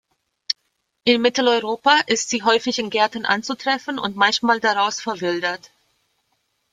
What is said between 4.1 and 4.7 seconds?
manchmal